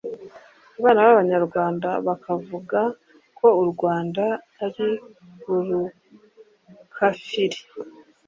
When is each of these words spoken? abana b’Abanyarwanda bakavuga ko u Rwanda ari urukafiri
abana 0.79 0.99
b’Abanyarwanda 1.05 1.89
bakavuga 2.07 2.79
ko 3.37 3.47
u 3.61 3.63
Rwanda 3.71 4.23
ari 4.65 4.89
urukafiri 5.53 7.59